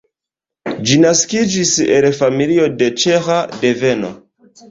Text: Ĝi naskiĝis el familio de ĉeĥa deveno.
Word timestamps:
Ĝi 0.91 0.95
naskiĝis 1.01 1.73
el 1.97 2.09
familio 2.21 2.65
de 2.81 2.89
ĉeĥa 3.03 3.39
deveno. 3.61 4.13